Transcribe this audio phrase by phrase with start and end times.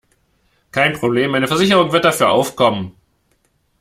[0.71, 2.95] Kein Problem, meine Versicherung wird dafür aufkommen.